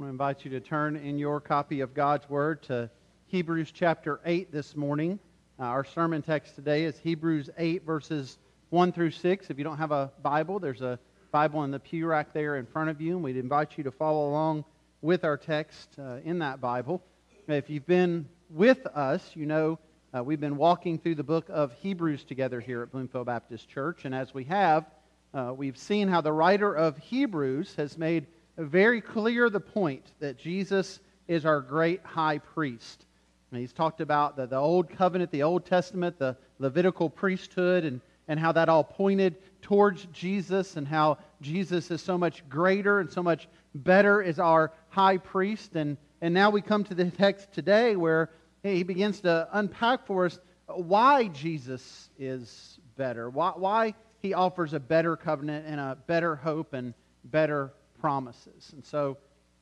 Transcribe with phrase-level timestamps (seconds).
[0.00, 2.88] I want to invite you to turn in your copy of God's Word to
[3.26, 5.18] Hebrews chapter 8 this morning.
[5.58, 8.38] Uh, our sermon text today is Hebrews 8, verses
[8.70, 9.50] 1 through 6.
[9.50, 10.98] If you don't have a Bible, there's a
[11.32, 13.90] Bible in the pew rack there in front of you, and we'd invite you to
[13.90, 14.64] follow along
[15.02, 17.02] with our text uh, in that Bible.
[17.46, 19.78] If you've been with us, you know
[20.16, 24.06] uh, we've been walking through the book of Hebrews together here at Bloomfield Baptist Church,
[24.06, 24.86] and as we have,
[25.34, 28.26] uh, we've seen how the writer of Hebrews has made
[28.64, 33.06] very clear the point that Jesus is our great high priest.
[33.50, 38.00] And he's talked about the, the Old Covenant, the Old Testament, the Levitical priesthood, and,
[38.28, 43.10] and how that all pointed towards Jesus, and how Jesus is so much greater and
[43.10, 45.74] so much better as our high priest.
[45.74, 48.30] And, and now we come to the text today where
[48.62, 54.80] he begins to unpack for us why Jesus is better, why, why he offers a
[54.80, 58.70] better covenant and a better hope and better promises.
[58.72, 59.16] And so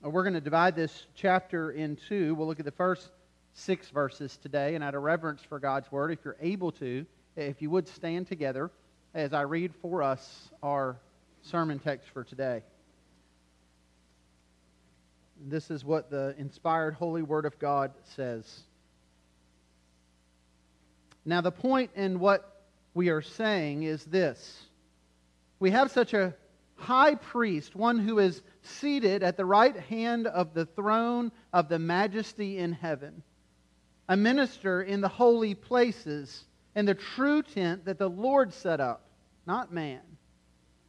[0.04, 2.34] uh, we're going to divide this chapter in two.
[2.34, 3.10] We'll look at the first
[3.52, 4.74] six verses today.
[4.74, 7.04] And out of reverence for God's word, if you're able to,
[7.36, 8.70] if you would stand together
[9.14, 10.96] as I read for us our
[11.42, 12.62] sermon text for today.
[15.46, 18.62] This is what the inspired holy word of God says.
[21.24, 24.62] Now, the point in what we are saying is this
[25.60, 26.34] we have such a
[26.78, 31.78] high priest, one who is seated at the right hand of the throne of the
[31.78, 33.22] majesty in heaven,
[34.08, 39.10] a minister in the holy places, in the true tent that the Lord set up,
[39.46, 40.00] not man.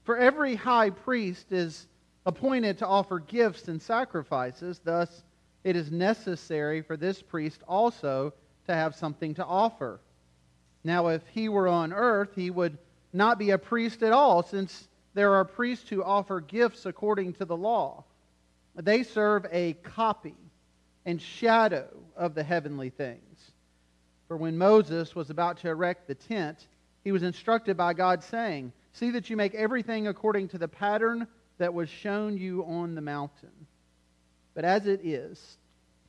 [0.04, 1.88] For every high priest is
[2.26, 5.24] appointed to offer gifts and sacrifices, thus,
[5.64, 8.34] it is necessary for this priest also
[8.68, 10.00] to have something to offer.
[10.84, 12.78] Now, if he were on earth, he would
[13.12, 17.46] not be a priest at all, since there are priests who offer gifts according to
[17.46, 18.04] the law.
[18.76, 20.36] They serve a copy
[21.06, 23.52] and shadow of the heavenly things.
[24.28, 26.68] For when Moses was about to erect the tent,
[27.04, 31.28] he was instructed by God, saying, See that you make everything according to the pattern
[31.58, 33.50] that was shown you on the mountain.
[34.54, 35.58] But as it is,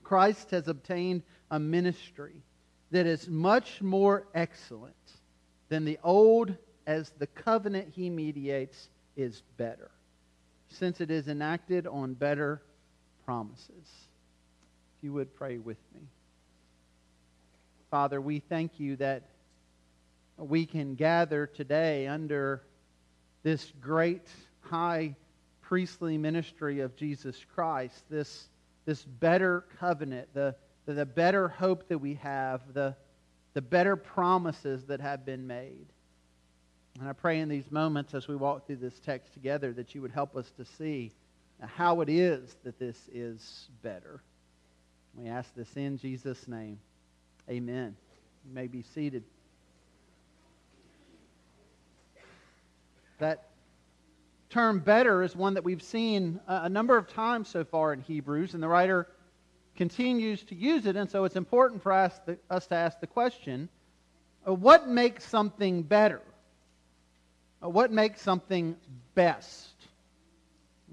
[0.02, 2.42] Christ has obtained a ministry
[2.90, 4.94] that is much more excellent
[5.68, 6.54] than the old
[6.86, 9.90] as the covenant he mediates is better,
[10.68, 12.62] since it is enacted on better
[13.24, 13.68] promises.
[14.98, 16.00] If you would pray with me.
[17.90, 19.24] Father, we thank you that
[20.36, 22.62] we can gather today under
[23.42, 24.28] this great
[24.60, 25.14] high
[25.60, 28.48] priestly ministry of Jesus Christ, this,
[28.86, 30.54] this better covenant, the,
[30.86, 32.94] the better hope that we have, the,
[33.54, 35.86] the better promises that have been made.
[37.00, 40.02] And I pray in these moments as we walk through this text together that you
[40.02, 41.10] would help us to see
[41.58, 44.20] how it is that this is better.
[45.14, 46.78] We ask this in Jesus' name.
[47.48, 47.96] Amen.
[48.46, 49.24] You may be seated.
[53.18, 53.48] That
[54.50, 58.52] term better is one that we've seen a number of times so far in Hebrews,
[58.52, 59.06] and the writer
[59.74, 63.70] continues to use it, and so it's important for us, to ask the question
[64.46, 66.20] uh, what makes something better?
[67.60, 68.76] What makes something
[69.14, 69.68] best?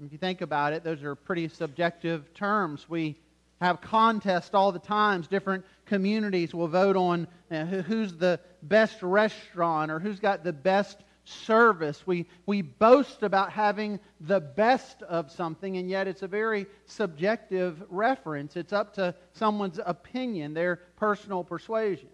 [0.04, 2.88] If you think about it, those are pretty subjective terms.
[2.88, 3.16] We
[3.60, 5.26] have contests all the times.
[5.28, 10.98] Different communities will vote on uh, who's the best restaurant or who's got the best
[11.24, 12.06] service.
[12.06, 17.82] We, we boast about having the best of something, and yet it's a very subjective
[17.88, 18.56] reference.
[18.56, 22.08] It's up to someone's opinion, their personal persuasion.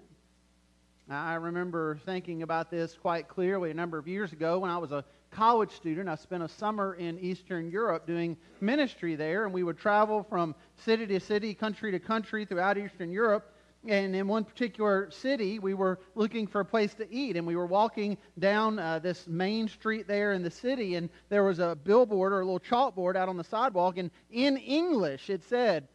[1.10, 4.90] I remember thinking about this quite clearly a number of years ago when I was
[4.90, 6.08] a college student.
[6.08, 10.54] I spent a summer in Eastern Europe doing ministry there, and we would travel from
[10.76, 13.52] city to city, country to country throughout Eastern Europe.
[13.86, 17.54] And in one particular city, we were looking for a place to eat, and we
[17.54, 21.76] were walking down uh, this main street there in the city, and there was a
[21.84, 25.86] billboard or a little chalkboard out on the sidewalk, and in English it said,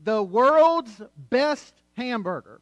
[0.00, 1.00] The world's
[1.30, 2.60] best hamburger.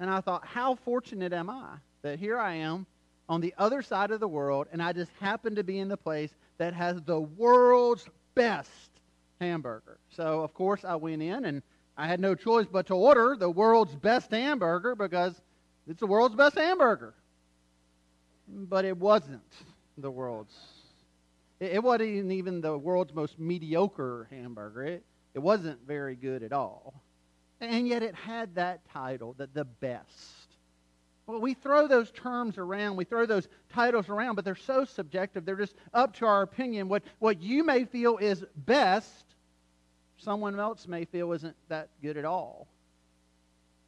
[0.00, 2.86] And I thought, how fortunate am I that here I am
[3.28, 5.96] on the other side of the world, and I just happen to be in the
[5.96, 8.90] place that has the world's best
[9.40, 9.98] hamburger.
[10.16, 11.62] So, of course, I went in, and
[11.98, 15.40] I had no choice but to order the world's best hamburger because
[15.86, 17.14] it's the world's best hamburger.
[18.48, 19.52] But it wasn't
[19.98, 20.56] the world's.
[21.60, 24.84] It wasn't even the world's most mediocre hamburger.
[24.84, 25.04] It,
[25.34, 26.94] it wasn't very good at all.
[27.60, 30.06] And yet it had that title, that the best.
[31.26, 35.44] Well, we throw those terms around, we throw those titles around, but they're so subjective.
[35.44, 36.88] They're just up to our opinion.
[36.88, 39.24] What, what you may feel is best
[40.16, 42.66] someone else may feel isn't that good at all.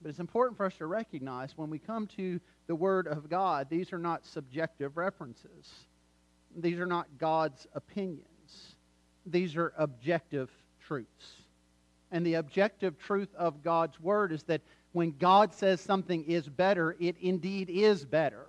[0.00, 3.68] But it's important for us to recognize when we come to the Word of God,
[3.70, 5.70] these are not subjective references.
[6.56, 8.74] These are not God's opinions.
[9.26, 11.41] These are objective truths.
[12.12, 14.60] And the objective truth of God's Word is that
[14.92, 18.46] when God says something is better, it indeed is better.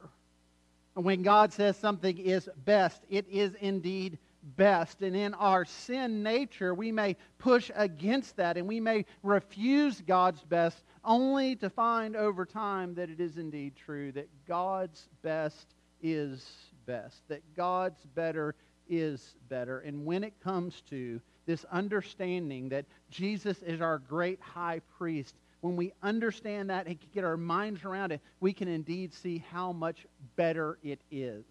[0.96, 4.20] And when God says something is best, it is indeed
[4.58, 5.02] best.
[5.02, 10.44] And in our sin nature, we may push against that and we may refuse God's
[10.44, 16.46] best only to find over time that it is indeed true, that God's best is
[16.86, 18.56] best, that God's better
[18.90, 19.80] is better.
[19.80, 25.76] And when it comes to this understanding that Jesus is our great high priest, when
[25.76, 30.06] we understand that and get our minds around it, we can indeed see how much
[30.36, 31.44] better it is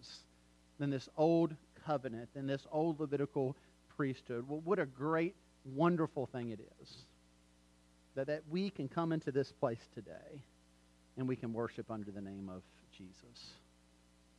[0.79, 1.55] than this old
[1.85, 3.55] covenant, than this old Levitical
[3.95, 4.45] priesthood.
[4.47, 5.35] Well, what a great,
[5.65, 7.05] wonderful thing it is
[8.15, 10.43] that, that we can come into this place today
[11.17, 12.61] and we can worship under the name of
[12.95, 13.53] Jesus.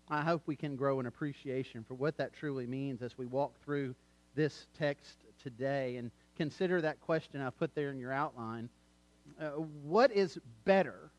[0.09, 3.55] I hope we can grow an appreciation for what that truly means as we walk
[3.65, 3.95] through
[4.35, 8.69] this text today and consider that question I put there in your outline.
[9.41, 9.51] Uh,
[9.85, 11.11] what is better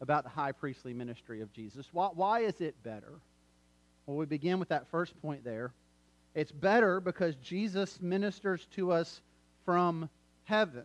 [0.00, 1.88] about the high priestly ministry of Jesus?
[1.92, 3.20] Why, why is it better?
[4.06, 5.72] Well, we begin with that first point there.
[6.34, 9.20] It's better because Jesus ministers to us
[9.64, 10.08] from
[10.44, 10.84] heaven.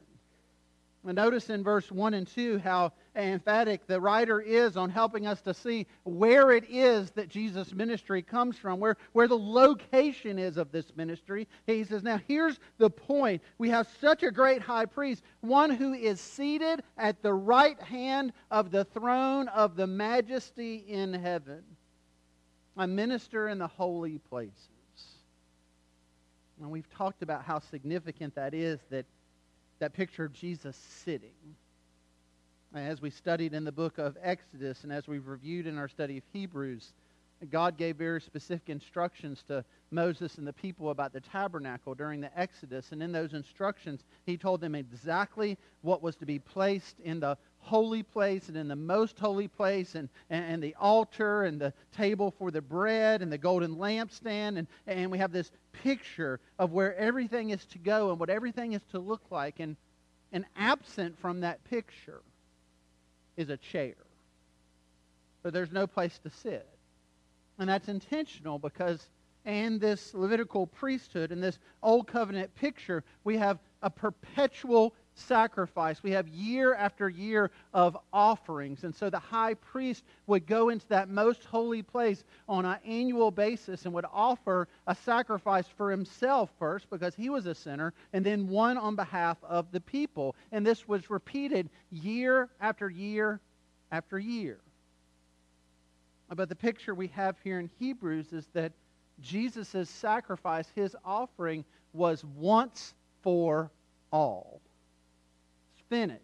[1.06, 5.41] And Notice in verse 1 and 2 how emphatic the writer is on helping us
[5.41, 10.57] to see where it is that Jesus' ministry comes from, where, where the location is
[10.57, 11.47] of this ministry.
[11.65, 13.41] He says, Now here's the point.
[13.57, 18.33] We have such a great high priest, one who is seated at the right hand
[18.51, 21.63] of the throne of the majesty in heaven,
[22.77, 24.69] a minister in the holy places.
[26.62, 29.06] And we've talked about how significant that is that
[29.79, 31.56] that picture of Jesus sitting.
[32.73, 36.17] As we studied in the book of Exodus and as we've reviewed in our study
[36.17, 36.94] of Hebrews,
[37.50, 42.38] God gave very specific instructions to Moses and the people about the tabernacle during the
[42.38, 42.91] Exodus.
[42.91, 47.38] And in those instructions, he told them exactly what was to be placed in the
[47.59, 51.73] holy place and in the most holy place and, and, and, the altar and the
[51.95, 54.57] table for the bread and the golden lampstand.
[54.57, 58.73] And, and we have this picture of where everything is to go and what everything
[58.73, 59.59] is to look like.
[59.59, 59.77] And,
[60.31, 62.21] and absent from that picture
[63.38, 63.96] is a chair.
[65.44, 66.68] But there's no place to sit.
[67.60, 69.10] And that's intentional because
[69.46, 76.03] in this Levitical priesthood, in this Old Covenant picture, we have a perpetual sacrifice.
[76.03, 78.83] We have year after year of offerings.
[78.83, 83.31] And so the high priest would go into that most holy place on an annual
[83.31, 88.25] basis and would offer a sacrifice for himself first because he was a sinner, and
[88.25, 90.35] then one on behalf of the people.
[90.51, 93.39] And this was repeated year after year
[93.91, 94.59] after year.
[96.33, 98.73] But the picture we have here in Hebrews is that
[99.21, 101.63] Jesus' sacrifice, his offering,
[101.94, 103.71] was once for
[104.12, 104.62] all
[105.90, 106.22] finished.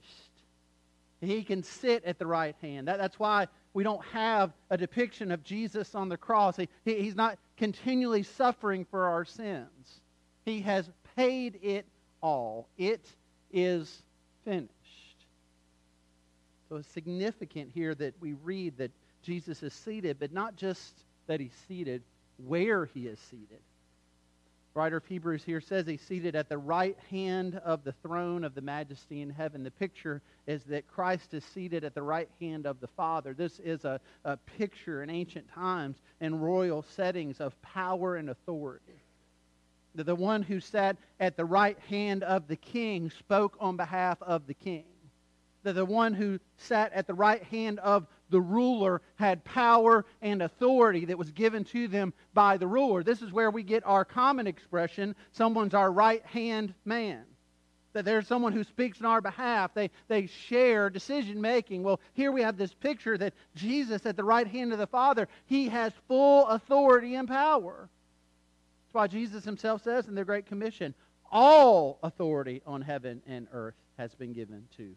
[1.21, 2.87] He can sit at the right hand.
[2.87, 6.57] That, that's why we don't have a depiction of Jesus on the cross.
[6.57, 10.01] He, he, he's not continually suffering for our sins.
[10.45, 11.85] He has paid it
[12.21, 12.67] all.
[12.77, 13.05] It
[13.51, 14.01] is
[14.43, 14.71] finished.
[16.69, 18.91] So it's significant here that we read that
[19.21, 20.93] Jesus is seated, but not just
[21.27, 22.01] that he's seated,
[22.37, 23.59] where he is seated
[24.73, 28.55] writer of Hebrews here says he's seated at the right hand of the throne of
[28.55, 29.63] the majesty in heaven.
[29.63, 33.33] The picture is that Christ is seated at the right hand of the Father.
[33.33, 39.01] This is a, a picture in ancient times in royal settings of power and authority.
[39.95, 44.21] The, the one who sat at the right hand of the king spoke on behalf
[44.21, 44.85] of the king.
[45.63, 50.41] The, the one who sat at the right hand of the ruler had power and
[50.41, 53.03] authority that was given to them by the ruler.
[53.03, 57.23] This is where we get our common expression someone's our right hand man.
[57.93, 59.73] That there's someone who speaks on our behalf.
[59.73, 61.83] They, they share decision making.
[61.83, 65.27] Well, here we have this picture that Jesus, at the right hand of the Father,
[65.45, 67.89] he has full authority and power.
[68.85, 70.95] That's why Jesus himself says in the Great Commission,
[71.29, 74.95] all authority on heaven and earth has been given to.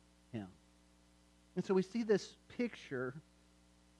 [1.56, 3.14] And so we see this picture,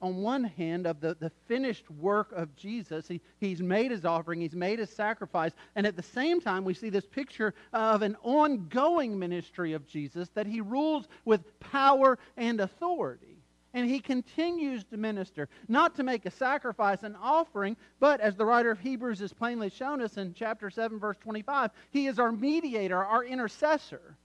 [0.01, 3.07] on one hand, of the, the finished work of Jesus.
[3.07, 5.51] He, he's made his offering, he's made his sacrifice.
[5.75, 10.29] And at the same time, we see this picture of an ongoing ministry of Jesus
[10.33, 13.37] that he rules with power and authority.
[13.73, 18.45] And he continues to minister, not to make a sacrifice, an offering, but as the
[18.45, 22.31] writer of Hebrews has plainly shown us in chapter 7, verse 25, he is our
[22.31, 24.15] mediator, our intercessor.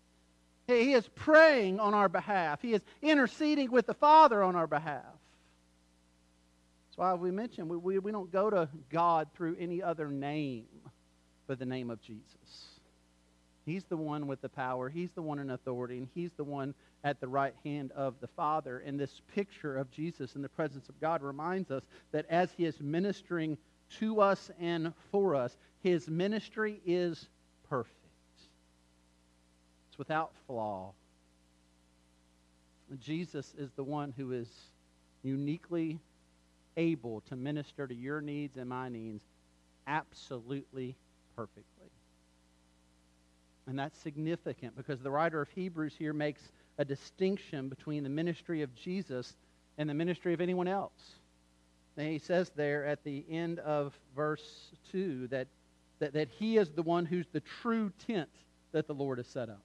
[0.78, 5.04] He is praying on our behalf, he is interceding with the Father on our behalf.
[6.88, 10.66] That's why we mentioned we, we, we don't go to God through any other name
[11.50, 12.70] but the name of Jesus.
[13.66, 14.88] He's the one with the power.
[14.88, 18.28] He's the one in authority, and he's the one at the right hand of the
[18.28, 18.78] Father.
[18.86, 22.66] And this picture of Jesus in the presence of God reminds us that as he
[22.66, 23.58] is ministering
[23.98, 27.28] to us and for us, his ministry is
[27.68, 27.99] perfect.
[30.00, 30.94] Without flaw.
[33.00, 34.48] Jesus is the one who is
[35.22, 36.00] uniquely
[36.78, 39.22] able to minister to your needs and my needs
[39.86, 40.96] absolutely
[41.36, 41.90] perfectly.
[43.66, 48.62] And that's significant because the writer of Hebrews here makes a distinction between the ministry
[48.62, 49.36] of Jesus
[49.76, 51.12] and the ministry of anyone else.
[51.98, 55.46] And he says there at the end of verse 2 that,
[55.98, 58.30] that, that he is the one who's the true tent
[58.72, 59.60] that the Lord has set up.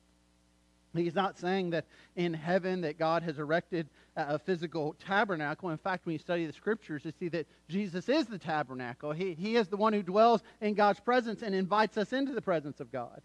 [0.95, 1.85] He's not saying that
[2.15, 5.69] in heaven that God has erected a physical tabernacle.
[5.69, 9.11] In fact, when you study the scriptures, you see that Jesus is the tabernacle.
[9.11, 12.41] He, he is the one who dwells in God's presence and invites us into the
[12.41, 13.21] presence of God.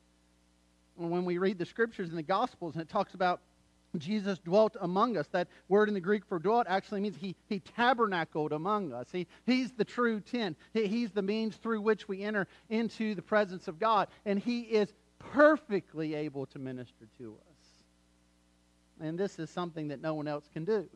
[0.99, 3.41] And when we read the scriptures in the Gospels and it talks about
[3.99, 5.27] Jesus dwelt among us.
[5.33, 9.09] That word in the Greek for dwelt actually means he, he tabernacled among us.
[9.11, 10.57] He, he's the true tent.
[10.73, 14.09] He, he's the means through which we enter into the presence of God.
[14.25, 17.50] And he is perfectly able to minister to us.
[19.01, 20.89] And this is something that no one else can do.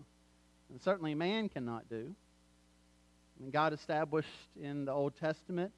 [0.71, 2.15] And certainly man cannot do.
[3.41, 4.29] And God established
[4.61, 5.73] in the Old Testament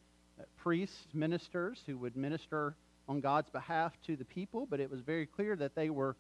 [0.59, 2.75] priests, ministers who would minister
[3.09, 6.17] on God's behalf to the people, but it was very clear that they were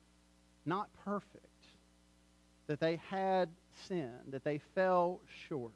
[0.64, 1.46] not perfect,
[2.66, 3.48] that they had
[3.86, 5.72] sinned, that they fell short.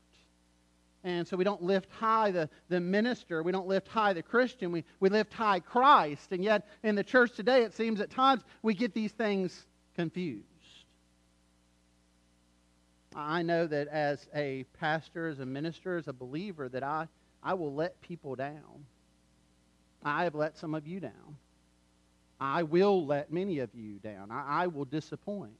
[1.02, 3.42] And so we don't lift high the, the minister.
[3.42, 4.70] We don't lift high the Christian.
[4.70, 6.32] We, we lift high Christ.
[6.32, 9.66] And yet, in the church today, it seems at times we get these things
[10.00, 10.44] confused.
[13.14, 17.06] I know that as a pastor, as a minister, as a believer, that I,
[17.42, 18.86] I will let people down.
[20.02, 21.36] I have let some of you down.
[22.40, 24.30] I will let many of you down.
[24.30, 25.52] I, I will disappoint.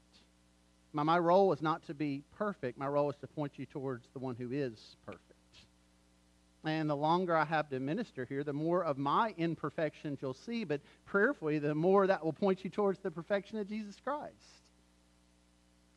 [0.93, 2.79] My, my role is not to be perfect.
[2.79, 5.30] My role is to point you towards the one who is perfect.
[6.63, 10.63] And the longer I have to minister here, the more of my imperfections you'll see,
[10.63, 14.35] but prayerfully, the more that will point you towards the perfection of Jesus Christ.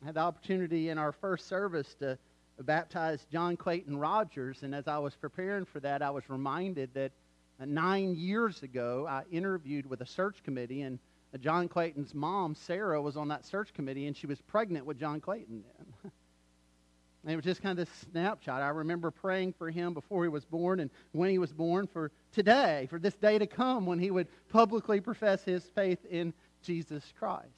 [0.01, 2.17] I had the opportunity in our first service to
[2.59, 7.11] baptize John Clayton Rogers, and as I was preparing for that, I was reminded that
[7.63, 10.97] nine years ago, I interviewed with a search committee, and
[11.41, 15.21] John Clayton's mom, Sarah, was on that search committee, and she was pregnant with John
[15.21, 16.11] Clayton then.
[17.25, 18.61] And it was just kind of this snapshot.
[18.61, 22.11] I remember praying for him before he was born and when he was born for
[22.33, 27.03] today, for this day to come when he would publicly profess his faith in Jesus
[27.17, 27.49] Christ.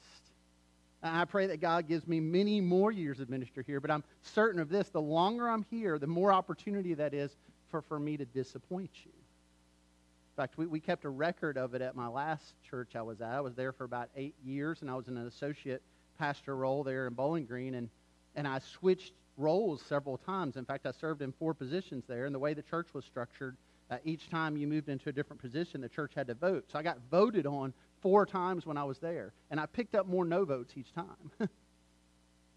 [1.02, 4.58] I pray that God gives me many more years of ministry here, but I'm certain
[4.58, 4.88] of this.
[4.88, 7.30] The longer I'm here, the more opportunity that is
[7.70, 9.12] for, for me to disappoint you.
[9.12, 13.20] In fact, we, we kept a record of it at my last church I was
[13.20, 13.28] at.
[13.28, 15.82] I was there for about eight years, and I was in an associate
[16.18, 17.90] pastor role there in Bowling Green, and,
[18.34, 20.56] and I switched roles several times.
[20.56, 23.56] In fact, I served in four positions there, and the way the church was structured,
[23.90, 26.66] uh, each time you moved into a different position, the church had to vote.
[26.70, 30.06] So I got voted on four times when I was there, and I picked up
[30.06, 31.48] more no votes each time.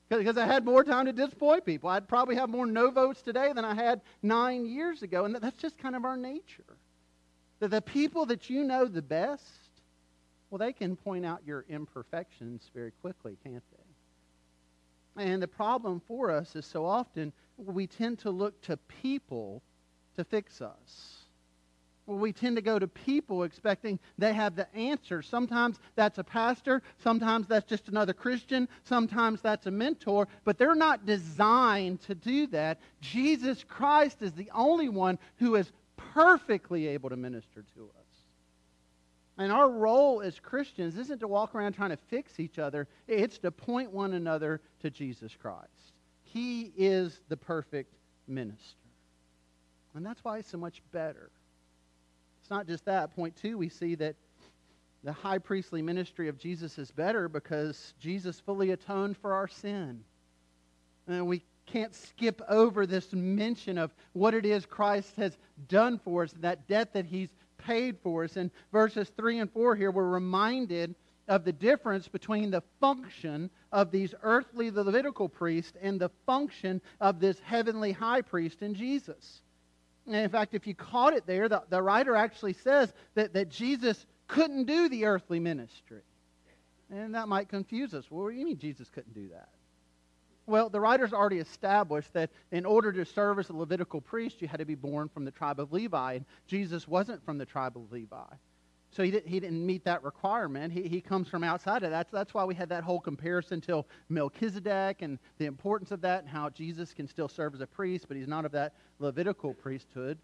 [0.09, 1.89] Because I had more time to disappoint people.
[1.89, 5.55] I'd probably have more no votes today than I had nine years ago, and that's
[5.55, 6.65] just kind of our nature.
[7.61, 9.45] That the people that you know the best,
[10.49, 13.80] well, they can point out your imperfections very quickly, can't they?
[15.17, 19.61] And the problem for us is so often we tend to look to people
[20.15, 21.17] to fix us.
[22.07, 25.21] We tend to go to people expecting they have the answer.
[25.21, 30.75] Sometimes that's a pastor, sometimes that's just another Christian, sometimes that's a mentor, but they're
[30.75, 32.79] not designed to do that.
[32.99, 38.00] Jesus Christ is the only one who is perfectly able to minister to us.
[39.41, 43.39] And our role as Christians isn't to walk around trying to fix each other, it's
[43.39, 45.93] to point one another to Jesus Christ.
[46.21, 47.95] He is the perfect
[48.27, 48.77] minister.
[49.95, 51.31] And that's why it's so much better.
[52.39, 53.15] It's not just that.
[53.15, 54.15] Point two, we see that
[55.03, 60.03] the high priestly ministry of Jesus is better because Jesus fully atoned for our sin.
[61.07, 65.35] And we can't skip over this mention of what it is Christ has
[65.67, 67.29] done for us, that debt that he's
[67.65, 68.37] paid for us.
[68.37, 70.95] In verses 3 and 4 here, we're reminded
[71.27, 77.19] of the difference between the function of these earthly Levitical priests and the function of
[77.19, 79.41] this heavenly high priest in Jesus.
[80.07, 83.49] And in fact, if you caught it there, the, the writer actually says that, that
[83.49, 86.01] Jesus couldn't do the earthly ministry.
[86.89, 88.05] And that might confuse us.
[88.09, 89.49] Well, what do you mean Jesus couldn't do that?
[90.51, 94.49] Well, the writer's already established that in order to serve as a Levitical priest, you
[94.49, 97.77] had to be born from the tribe of Levi, and Jesus wasn't from the tribe
[97.77, 98.17] of Levi.
[98.89, 100.73] So he, did, he didn't meet that requirement.
[100.73, 102.11] He, he comes from outside of that.
[102.11, 106.23] So that's why we had that whole comparison to Melchizedek and the importance of that
[106.23, 109.53] and how Jesus can still serve as a priest, but he's not of that Levitical
[109.53, 110.17] priesthood.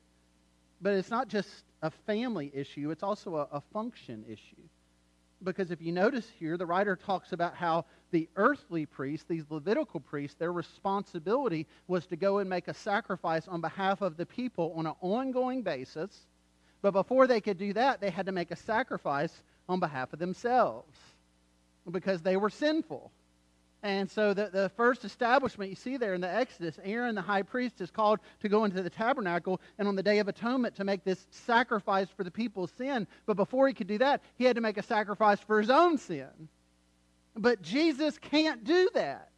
[0.81, 1.47] But it's not just
[1.81, 4.67] a family issue, it's also a, a function issue.
[5.41, 9.99] Because if you notice here, the writer talks about how the earthly priests, these Levitical
[9.99, 14.73] priests, their responsibility was to go and make a sacrifice on behalf of the people
[14.75, 16.25] on an ongoing basis.
[16.81, 19.33] But before they could do that, they had to make a sacrifice
[19.67, 20.97] on behalf of themselves
[21.91, 23.11] because they were sinful.
[23.83, 27.43] And so the, the first establishment you see there in the Exodus, Aaron the high
[27.43, 30.83] priest is called to go into the tabernacle and on the Day of Atonement to
[30.83, 33.05] make this sacrifice for the people's sin.
[33.25, 35.97] But before he could do that, he had to make a sacrifice for his own
[35.97, 36.49] sin.
[37.37, 39.29] But Jesus can't do that.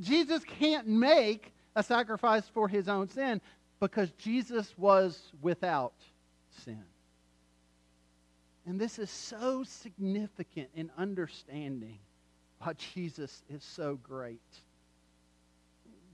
[0.00, 3.40] Jesus can't make a sacrifice for his own sin
[3.80, 5.94] because Jesus was without
[6.64, 6.84] sin.
[8.66, 11.98] And this is so significant in understanding
[12.60, 14.40] why Jesus is so great.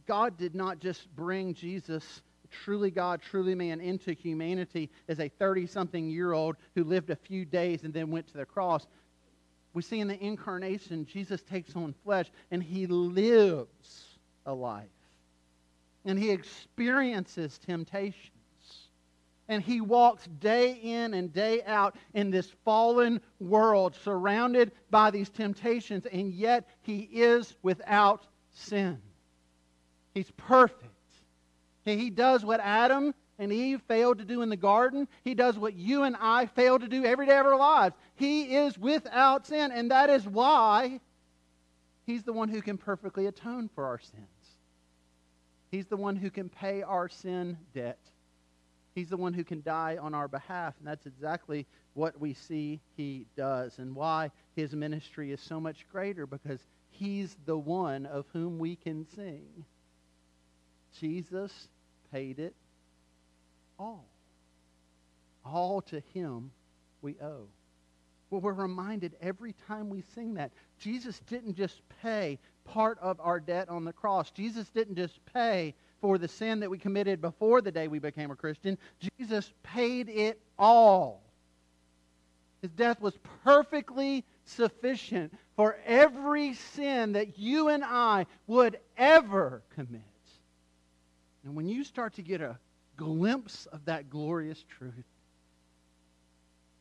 [0.07, 5.67] God did not just bring Jesus, truly God, truly man, into humanity as a 30
[5.67, 8.87] something year old who lived a few days and then went to the cross.
[9.79, 14.89] We see in the incarnation, Jesus takes on flesh and he lives a life.
[16.05, 18.33] And he experiences temptations.
[19.49, 25.31] and he walks day in and day out in this fallen world, surrounded by these
[25.31, 29.01] temptations, and yet he is without sin.
[30.15, 30.93] He's perfect.
[31.85, 35.07] He does what Adam and Eve failed to do in the garden.
[35.23, 37.95] He does what you and I fail to do every day of our lives.
[38.17, 41.01] He is without sin, and that is why
[42.05, 44.27] he's the one who can perfectly atone for our sins.
[45.71, 47.99] He's the one who can pay our sin debt.
[48.95, 50.75] He's the one who can die on our behalf.
[50.79, 55.87] And that's exactly what we see he does and why his ministry is so much
[55.93, 59.65] greater because he's the one of whom we can sing.
[60.99, 61.69] Jesus
[62.11, 62.55] paid it
[63.79, 64.07] all.
[65.45, 66.51] All to him
[67.03, 67.47] we owe.
[68.31, 70.53] Well, we're reminded every time we sing that.
[70.79, 74.31] Jesus didn't just pay part of our debt on the cross.
[74.31, 78.31] Jesus didn't just pay for the sin that we committed before the day we became
[78.31, 78.77] a Christian.
[79.19, 81.23] Jesus paid it all.
[82.61, 90.03] His death was perfectly sufficient for every sin that you and I would ever commit.
[91.45, 92.59] And when you start to get a
[92.99, 94.93] glimpse of that glorious truth,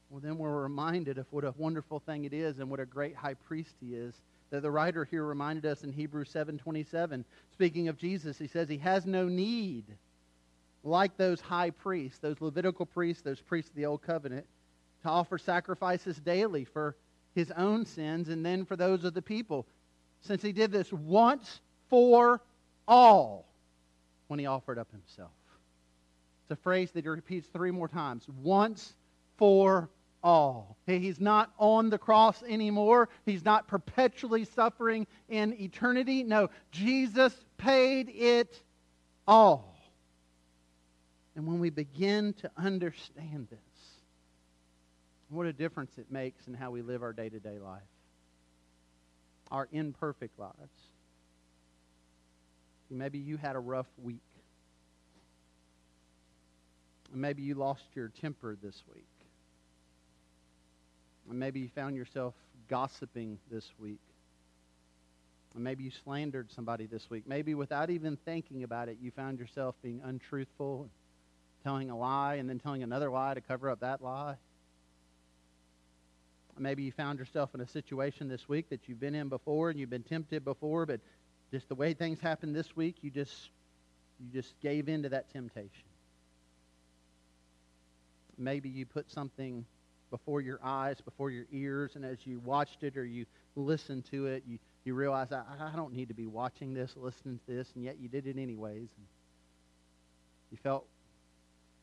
[0.09, 3.15] well, then we're reminded of what a wonderful thing it is and what a great
[3.15, 4.13] high priest he is
[4.49, 7.25] that the writer here reminded us in Hebrews 7:27.
[7.51, 9.85] Speaking of Jesus, he says he has no need
[10.83, 14.45] like those high priests, those Levitical priests, those priests of the old covenant,
[15.01, 16.95] to offer sacrifices daily for
[17.35, 19.65] his own sins and then for those of the people,
[20.21, 22.41] since he did this once for
[22.87, 23.45] all
[24.27, 25.31] when he offered up himself.
[26.47, 28.25] It's a phrase that he repeats three more times.
[28.41, 28.93] Once
[29.35, 29.89] for
[30.23, 30.77] all.
[30.85, 33.09] He's not on the cross anymore.
[33.25, 36.23] He's not perpetually suffering in eternity.
[36.23, 38.63] No, Jesus paid it
[39.27, 39.77] all.
[41.35, 43.59] And when we begin to understand this,
[45.27, 47.81] what a difference it makes in how we live our day to day life,
[49.51, 50.55] our imperfect lives.
[52.89, 54.21] Maybe you had a rough week.
[57.13, 59.07] Maybe you lost your temper this week.
[61.29, 62.33] Maybe you found yourself
[62.69, 63.99] gossiping this week.
[65.55, 67.23] Maybe you slandered somebody this week.
[67.27, 70.87] Maybe without even thinking about it, you found yourself being untruthful,
[71.63, 74.35] telling a lie, and then telling another lie to cover up that lie.
[76.59, 79.79] Maybe you found yourself in a situation this week that you've been in before and
[79.79, 80.99] you've been tempted before, but
[81.51, 83.49] just the way things happened this week, you just
[84.19, 85.86] you just gave in to that temptation.
[88.37, 89.65] Maybe you put something
[90.09, 94.27] before your eyes, before your ears, and as you watched it or you listened to
[94.27, 97.71] it, you, you realize, I, I don't need to be watching this, listening to this,
[97.75, 98.77] and yet you did it anyways.
[98.79, 99.07] And
[100.51, 100.85] you felt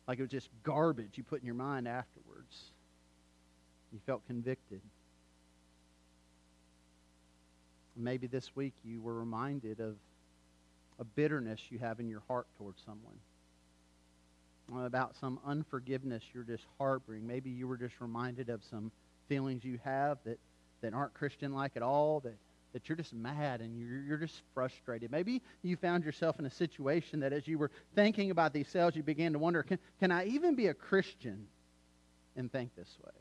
[0.08, 2.64] like it was just garbage you put in your mind afterwards.
[3.92, 4.80] You felt convicted.
[7.96, 9.96] Maybe this week you were reminded of
[10.98, 13.14] a bitterness you have in your heart towards someone.
[14.72, 17.26] About some unforgiveness you're just harboring.
[17.26, 18.90] Maybe you were just reminded of some
[19.28, 20.38] feelings you have that,
[20.80, 22.36] that aren't Christian like at all, that,
[22.72, 25.10] that you're just mad and you're, you're just frustrated.
[25.10, 28.96] Maybe you found yourself in a situation that as you were thinking about these sales,
[28.96, 31.46] you began to wonder can, can I even be a Christian
[32.36, 33.12] and think this way?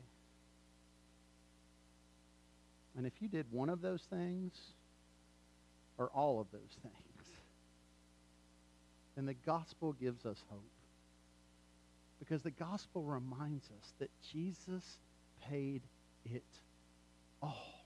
[2.96, 4.52] And if you did one of those things,
[5.98, 7.28] or all of those things,
[9.16, 10.62] then the gospel gives us hope.
[12.24, 14.98] Because the gospel reminds us that Jesus
[15.50, 15.82] paid
[16.24, 16.42] it
[17.42, 17.84] all.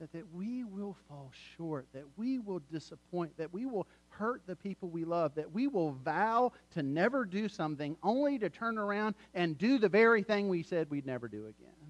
[0.00, 4.56] That, that we will fall short, that we will disappoint, that we will hurt the
[4.56, 9.14] people we love, that we will vow to never do something only to turn around
[9.34, 11.83] and do the very thing we said we'd never do again.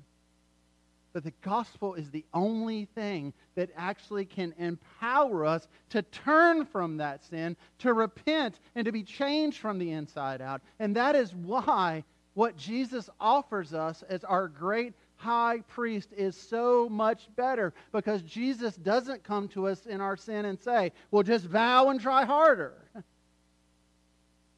[1.15, 6.97] But the gospel is the only thing that actually can empower us to turn from
[6.97, 10.61] that sin, to repent, and to be changed from the inside out.
[10.81, 12.03] And that is why
[12.35, 18.75] what Jesus offers us as our great high priest is so much better because Jesus
[18.75, 22.75] doesn't come to us in our sin and say, well, just vow and try harder.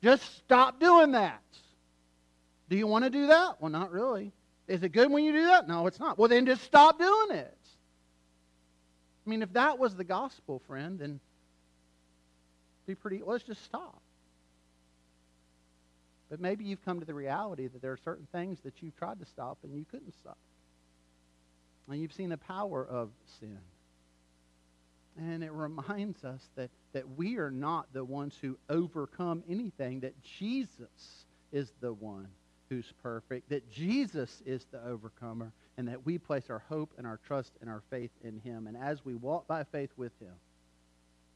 [0.02, 1.42] Just stop doing that.
[2.68, 3.60] Do you want to do that?
[3.60, 4.30] Well, not really.
[4.68, 5.68] Is it good when you do that?
[5.68, 6.18] No, it's not.
[6.18, 7.58] Well, then just stop doing it.
[9.26, 11.20] I mean, if that was the gospel, friend, then
[12.86, 14.00] be pretty, let's just stop.
[16.30, 19.20] But maybe you've come to the reality that there are certain things that you've tried
[19.20, 20.38] to stop and you couldn't stop.
[21.88, 23.58] And you've seen the power of sin.
[25.18, 30.20] And it reminds us that, that we are not the ones who overcome anything, that
[30.22, 32.28] Jesus is the one
[32.68, 37.20] who's perfect, that Jesus is the overcomer, and that we place our hope and our
[37.26, 38.66] trust and our faith in him.
[38.66, 40.34] And as we walk by faith with him,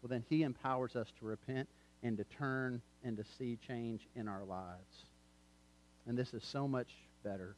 [0.03, 1.69] well, then he empowers us to repent
[2.03, 5.05] and to turn and to see change in our lives.
[6.07, 6.89] And this is so much
[7.23, 7.55] better.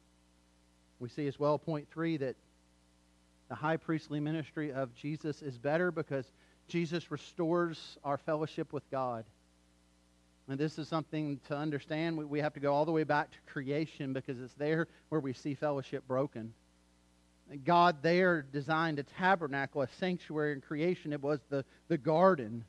[0.99, 2.35] We see as well, point three, that
[3.49, 6.25] the high priestly ministry of Jesus is better because
[6.67, 9.25] Jesus restores our fellowship with God.
[10.47, 12.17] And this is something to understand.
[12.17, 15.33] We have to go all the way back to creation because it's there where we
[15.33, 16.53] see fellowship broken.
[17.65, 21.13] God there designed a tabernacle, a sanctuary in creation.
[21.13, 22.65] It was the, the garden.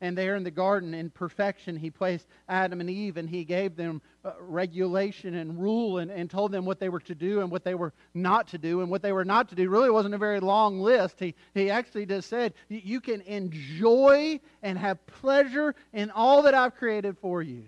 [0.00, 3.76] And there in the garden, in perfection, he placed Adam and Eve and he gave
[3.76, 7.50] them uh, regulation and rule and, and told them what they were to do and
[7.50, 8.82] what they were not to do.
[8.82, 11.18] And what they were not to do really wasn't a very long list.
[11.18, 16.74] He, he actually just said, You can enjoy and have pleasure in all that I've
[16.76, 17.64] created for you.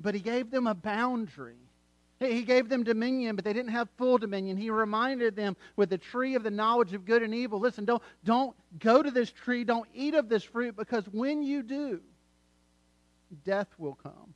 [0.00, 1.61] But he gave them a boundary.
[2.30, 4.56] He gave them dominion, but they didn't have full dominion.
[4.56, 8.02] He reminded them with the tree of the knowledge of good and evil listen, don't,
[8.24, 12.00] don't go to this tree, don't eat of this fruit, because when you do,
[13.44, 14.34] death will come.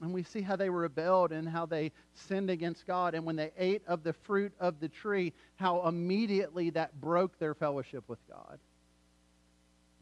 [0.00, 3.14] And we see how they rebelled and how they sinned against God.
[3.14, 7.54] And when they ate of the fruit of the tree, how immediately that broke their
[7.54, 8.58] fellowship with God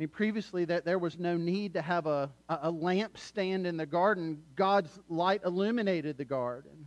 [0.01, 3.85] mean, previously that there was no need to have a, a lamp stand in the
[3.85, 4.43] garden.
[4.57, 6.87] God's light illuminated the garden.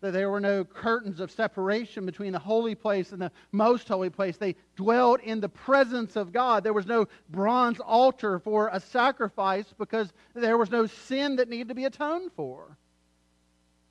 [0.00, 4.10] That there were no curtains of separation between the holy place and the most holy
[4.10, 4.36] place.
[4.36, 6.64] They dwelled in the presence of God.
[6.64, 11.68] There was no bronze altar for a sacrifice because there was no sin that needed
[11.68, 12.76] to be atoned for.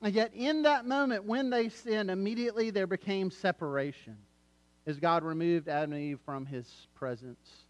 [0.02, 4.18] And yet, in that moment when they sinned, immediately there became separation
[4.86, 7.64] as God removed Adam and Eve from his presence.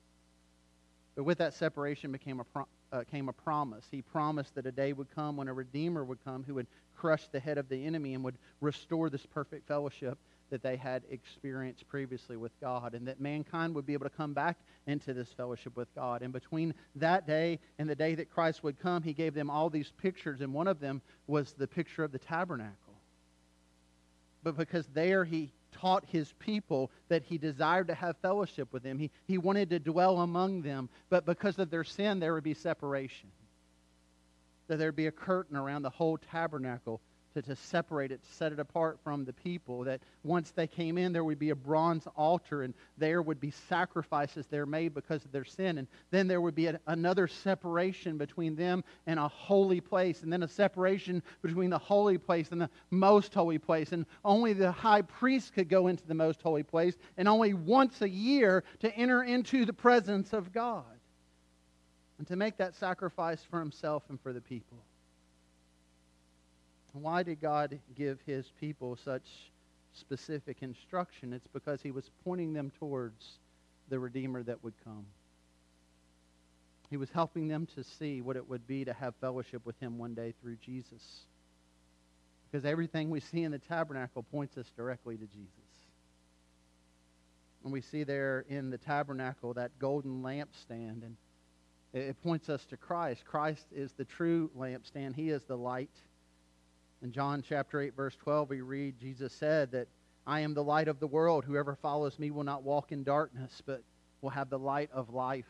[1.18, 3.85] But with that separation became a pro- uh, came a promise.
[3.90, 7.26] He promised that a day would come when a Redeemer would come who would crush
[7.26, 10.16] the head of the enemy and would restore this perfect fellowship
[10.50, 14.33] that they had experienced previously with God, and that mankind would be able to come
[14.33, 16.22] back into this fellowship with God.
[16.22, 19.68] And between that day and the day that Christ would come, he gave them all
[19.68, 22.94] these pictures, and one of them was the picture of the tabernacle.
[24.44, 25.50] But because there he
[25.81, 28.99] taught his people that he desired to have fellowship with them.
[28.99, 32.55] He, he wanted to dwell among them, but because of their sin, there would be
[32.55, 33.31] separation.
[34.67, 37.01] That there would be a curtain around the whole tabernacle
[37.42, 39.85] to, to separate it, to set it apart from the people.
[39.85, 43.51] That once they came in, there would be a bronze altar, and there would be
[43.51, 45.79] sacrifices there made because of their sin.
[45.79, 50.33] And then there would be a, another separation between them and a holy place, and
[50.33, 53.92] then a separation between the holy place and the most holy place.
[53.92, 58.03] And only the high priest could go into the most holy place, and only once
[58.03, 60.85] a year to enter into the presence of God
[62.18, 64.79] and to make that sacrifice for himself and for the people.
[67.03, 69.25] Why did God give his people such
[69.99, 73.39] specific instruction, it's because he was pointing them towards
[73.89, 75.07] the Redeemer that would come.
[76.91, 79.99] He was helping them to see what it would be to have fellowship with him
[79.99, 81.03] one day through Jesus.
[82.51, 85.53] Because everything we see in the tabernacle points us directly to Jesus.
[87.63, 91.17] And we see there in the tabernacle that golden lampstand, and
[91.93, 93.25] it points us to Christ.
[93.27, 95.91] Christ is the true lampstand, He is the light.
[97.03, 99.87] In John chapter 8, verse 12, we read Jesus said that
[100.27, 101.45] I am the light of the world.
[101.45, 103.83] Whoever follows me will not walk in darkness, but
[104.21, 105.47] will have the light of life.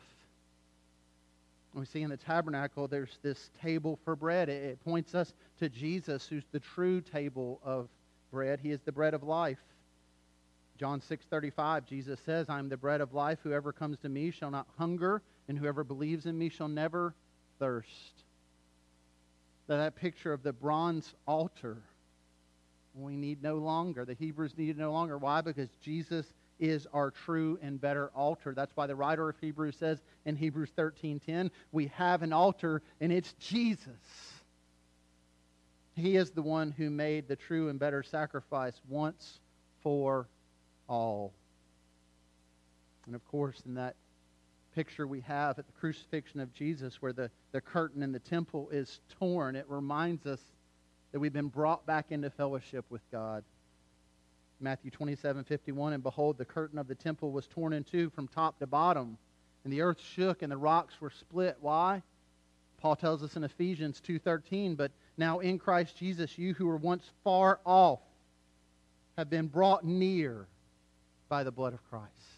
[1.75, 4.49] We see in the tabernacle there's this table for bread.
[4.49, 7.89] It points us to Jesus, who's the true table of
[8.31, 8.61] bread.
[8.61, 9.59] He is the bread of life.
[10.77, 13.41] John 6:35 Jesus says, "I am the bread of life.
[13.43, 17.15] Whoever comes to me shall not hunger, and whoever believes in me shall never
[17.59, 18.25] thirst."
[19.69, 21.79] That picture of the bronze altar
[22.95, 24.05] we need no longer.
[24.05, 25.19] The Hebrews needed no longer.
[25.19, 25.41] Why?
[25.41, 26.27] Because Jesus
[26.59, 28.53] is our true and better altar.
[28.55, 33.13] That's why the writer of Hebrews says in Hebrews 13:10, we have an altar and
[33.13, 34.43] it's Jesus.
[35.95, 39.41] He is the one who made the true and better sacrifice once
[39.83, 40.29] for
[40.89, 41.33] all.
[43.07, 43.97] And of course, in that
[44.79, 48.69] picture we have at the crucifixion of Jesus, where the, the curtain in the temple
[48.71, 50.41] is torn, it reminds us
[51.11, 53.43] that we've been brought back into fellowship with God.
[54.61, 58.29] Matthew 27 51, and behold, the curtain of the temple was torn in two from
[58.29, 59.19] top to bottom,
[59.65, 61.57] and the earth shook and the rocks were split.
[61.61, 62.01] Why?
[62.81, 67.11] Paul tells us in Ephesians 2:13, but now in Christ Jesus you who were once
[67.25, 67.99] far off
[69.17, 70.47] have been brought near
[71.29, 72.38] by the blood of Christ.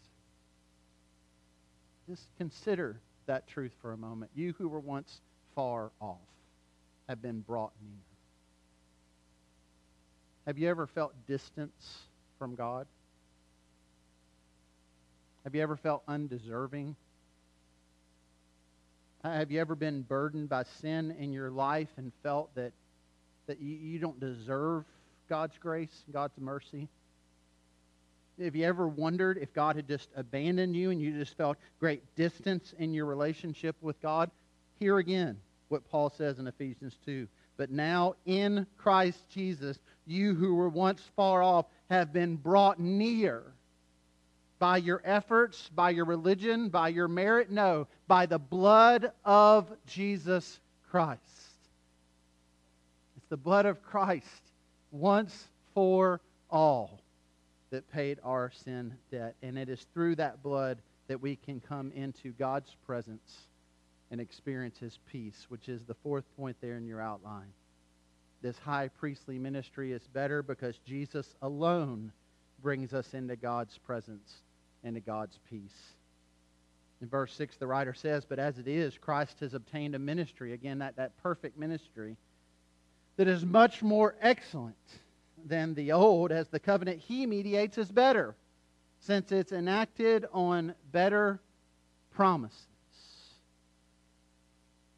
[2.11, 2.97] Just consider
[3.27, 4.33] that truth for a moment.
[4.35, 5.21] You who were once
[5.55, 6.19] far off
[7.09, 8.03] have been brought near.
[10.45, 11.99] Have you ever felt distance
[12.37, 12.89] from God?
[15.45, 16.97] Have you ever felt undeserving?
[19.23, 22.73] Have you ever been burdened by sin in your life and felt that,
[23.47, 24.85] that you, you don't deserve
[25.29, 26.89] God's grace, God's mercy?
[28.43, 32.03] Have you ever wondered if God had just abandoned you and you just felt great
[32.17, 34.31] distance in your relationship with God?
[34.79, 35.37] Here again,
[35.69, 37.29] what Paul says in Ephesians 2.
[37.59, 43.43] But now in Christ Jesus, you who were once far off have been brought near
[44.59, 47.51] by your efforts, by your religion, by your merit.
[47.51, 51.21] No, by the blood of Jesus Christ.
[53.19, 54.43] It's the blood of Christ
[54.93, 57.01] once for all
[57.71, 59.35] that paid our sin debt.
[59.43, 60.79] And it is through that blood
[61.09, 63.47] that we can come into God's presence
[64.11, 67.53] and experience his peace, which is the fourth point there in your outline.
[68.43, 72.13] This high priestly ministry is better because Jesus alone
[72.63, 74.43] brings us into God's presence
[74.83, 75.95] and to God's peace.
[77.03, 80.53] In verse 6, the writer says, But as it is, Christ has obtained a ministry,
[80.53, 82.17] again, that, that perfect ministry,
[83.17, 84.77] that is much more excellent
[85.47, 88.35] than the old, as the covenant he mediates is better,
[89.01, 91.41] since it's enacted on better
[92.11, 92.67] promises.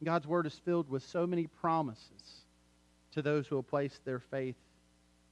[0.05, 2.43] God's word is filled with so many promises
[3.13, 4.57] to those who will place their faith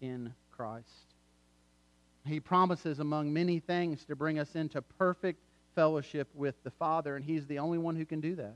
[0.01, 0.87] in Christ.
[2.27, 5.40] He promises, among many things, to bring us into perfect
[5.75, 8.55] fellowship with the Father, and He's the only one who can do that.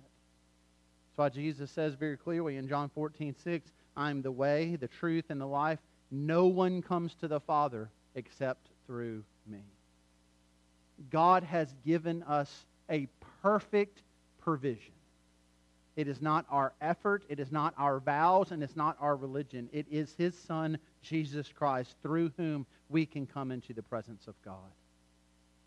[1.17, 5.27] That's why Jesus says very clearly in John 14, 6, I'm the way, the truth,
[5.31, 5.79] and the life.
[6.11, 9.63] No one comes to the Father except through me.
[11.11, 13.09] God has given us a
[13.43, 14.03] perfect
[14.41, 14.93] provision.
[15.97, 19.69] It is not our effort, it is not our vows, and it's not our religion.
[19.73, 24.35] It is His Son, Jesus Christ, through whom we can come into the presence of
[24.45, 24.73] God.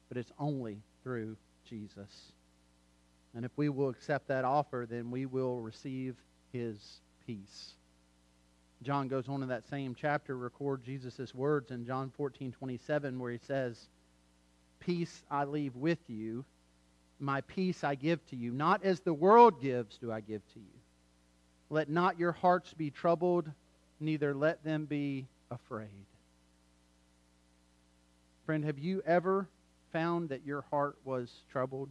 [0.09, 2.33] But it's only through Jesus.
[3.33, 6.15] And if we will accept that offer, then we will receive
[6.51, 7.76] His peace.
[8.83, 13.31] John goes on in that same chapter, record Jesus' words in John 14, 27, where
[13.31, 13.87] he says,
[14.79, 16.45] Peace I leave with you,
[17.19, 18.51] my peace I give to you.
[18.51, 20.65] Not as the world gives do I give to you.
[21.69, 23.49] Let not your hearts be troubled,
[23.99, 26.05] neither let them be afraid.
[28.45, 29.49] Friend, have you ever
[29.91, 31.89] found that your heart was troubled?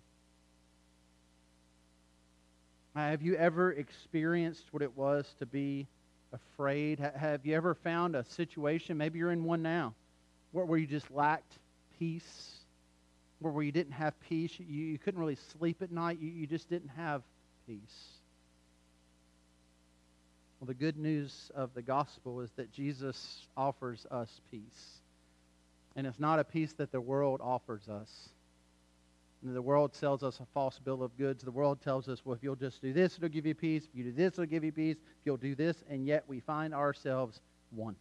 [2.94, 5.86] Have you ever experienced what it was to be
[6.32, 6.98] afraid?
[6.98, 9.94] Have you ever found a situation, maybe you're in one now,
[10.52, 11.58] where, you just lacked
[11.98, 12.56] peace,
[13.40, 16.68] where you didn't have peace, you, you couldn't really sleep at night, you, you just
[16.68, 17.22] didn't have
[17.66, 17.78] peace?
[20.60, 25.00] Well, the good news of the gospel is that Jesus offers us peace.
[25.94, 28.28] And it's not a peace that the world offers us.
[29.42, 31.44] The world sells us a false bill of goods.
[31.44, 33.84] The world tells us, well, if you'll just do this, it'll give you peace.
[33.84, 34.96] If you do this, it'll give you peace.
[34.96, 37.96] If you'll do this, and yet we find ourselves wanting.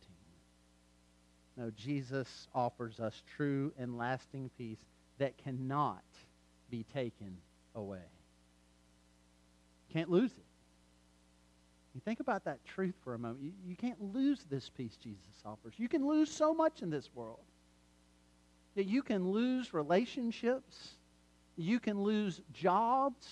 [1.57, 4.79] No, Jesus offers us true and lasting peace
[5.19, 6.03] that cannot
[6.69, 7.37] be taken
[7.75, 7.99] away.
[9.93, 10.45] Can't lose it.
[11.93, 13.41] You think about that truth for a moment.
[13.41, 15.73] You, you can't lose this peace Jesus offers.
[15.77, 17.39] You can lose so much in this world.
[18.75, 20.95] That you can lose relationships.
[21.57, 23.27] You can lose jobs.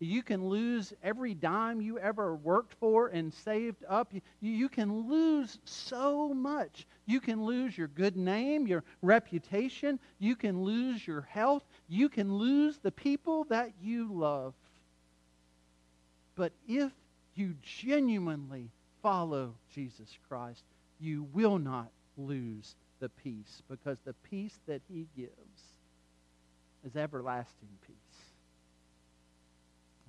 [0.00, 4.12] You can lose every dime you ever worked for and saved up.
[4.12, 6.86] You, you can lose so much.
[7.06, 10.00] You can lose your good name, your reputation.
[10.18, 11.62] You can lose your health.
[11.88, 14.54] You can lose the people that you love.
[16.34, 16.90] But if
[17.36, 18.70] you genuinely
[19.02, 20.64] follow Jesus Christ,
[20.98, 25.71] you will not lose the peace because the peace that he gives
[26.84, 27.96] is everlasting peace.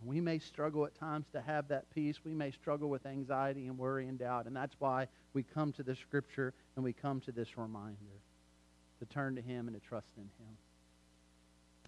[0.06, 2.18] We may struggle at times to have that peace.
[2.26, 4.48] We may struggle with anxiety and worry and doubt.
[4.48, 7.98] And that's why we come to the scripture and we come to this reminder
[9.00, 10.58] to turn to him and to trust in him.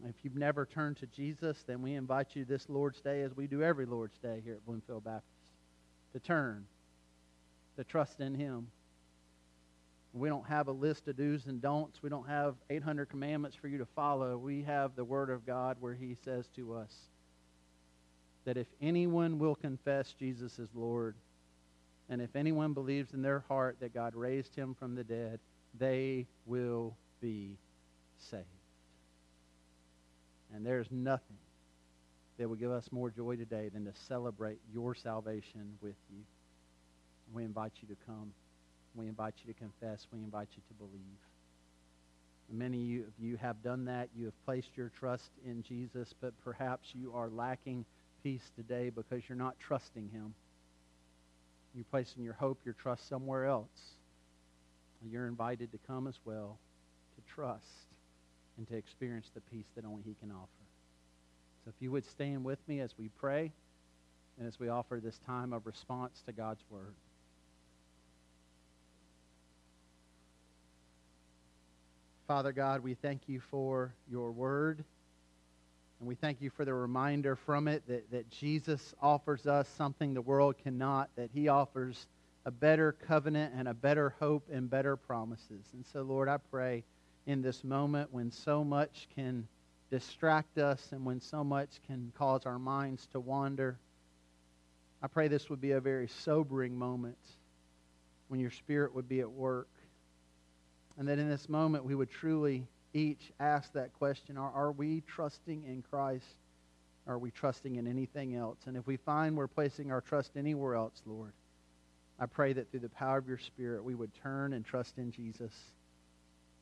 [0.09, 3.47] If you've never turned to Jesus, then we invite you this Lord's Day, as we
[3.47, 5.29] do every Lord's Day here at Bloomfield Baptist,
[6.13, 6.65] to turn,
[7.77, 8.67] to trust in him.
[10.15, 12.01] We don't have a list of do's and don'ts.
[12.01, 14.37] We don't have 800 commandments for you to follow.
[14.37, 16.93] We have the Word of God where he says to us,
[18.45, 21.15] that if anyone will confess Jesus is Lord,
[22.07, 25.39] and if anyone believes in their heart that God raised him from the dead,
[25.77, 27.57] they will be
[28.17, 28.45] saved.
[30.53, 31.37] And there's nothing
[32.37, 36.21] that will give us more joy today than to celebrate your salvation with you.
[37.33, 38.31] We invite you to come.
[38.95, 40.07] We invite you to confess.
[40.11, 41.19] We invite you to believe.
[42.51, 44.09] Many of you have done that.
[44.15, 47.85] You have placed your trust in Jesus, but perhaps you are lacking
[48.23, 50.33] peace today because you're not trusting him.
[51.73, 53.95] You're placing your hope, your trust somewhere else.
[55.07, 56.57] You're invited to come as well
[57.15, 57.65] to trust
[58.57, 60.47] and to experience the peace that only he can offer.
[61.63, 63.51] So if you would stand with me as we pray
[64.39, 66.93] and as we offer this time of response to God's word.
[72.27, 74.83] Father God, we thank you for your word.
[75.99, 80.15] And we thank you for the reminder from it that, that Jesus offers us something
[80.15, 82.07] the world cannot, that he offers
[82.45, 85.65] a better covenant and a better hope and better promises.
[85.73, 86.83] And so, Lord, I pray
[87.27, 89.47] in this moment when so much can
[89.91, 93.77] distract us and when so much can cause our minds to wander,
[95.03, 97.19] I pray this would be a very sobering moment
[98.29, 99.69] when your spirit would be at work.
[100.97, 105.01] And that in this moment we would truly each ask that question are, are we
[105.01, 106.25] trusting in Christ?
[107.07, 108.57] Are we trusting in anything else?
[108.65, 111.33] And if we find we're placing our trust anywhere else, Lord,
[112.19, 115.11] I pray that through the power of your Spirit we would turn and trust in
[115.11, 115.51] Jesus.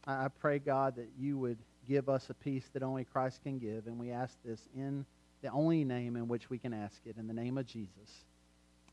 [0.06, 3.88] I pray, God, that you would give us a peace that only Christ can give.
[3.88, 5.06] And we ask this in
[5.42, 8.26] the only name in which we can ask it, in the name of Jesus.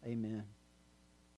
[0.04, 0.44] Amen.